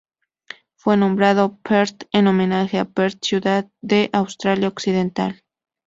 Fue 0.73 0.97
nombrado 0.97 1.59
Perth 1.61 2.05
en 2.11 2.25
homenaje 2.25 2.79
a 2.79 2.85
Perth 2.85 3.23
ciudad 3.23 3.69
de 3.83 4.09
Australia 4.13 4.67
Occidental. 4.67 5.43